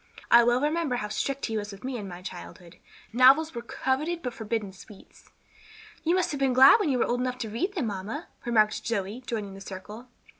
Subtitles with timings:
[0.31, 2.77] "I well remember how strict he was with me in my childhood;
[3.13, 5.29] novels were coveted but forbidden sweets."
[6.03, 8.83] "You must have been glad when you were old enough to read them, mamma," remarked
[8.87, 10.07] Zoe, joining the circle.